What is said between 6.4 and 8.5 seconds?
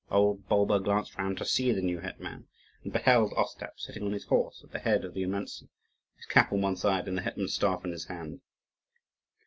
on one side and the hetman's staff in his hand.